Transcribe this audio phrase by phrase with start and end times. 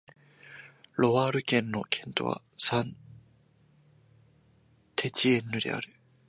[0.95, 2.93] ロワール県の県都はサン＝
[4.95, 5.87] テチエンヌである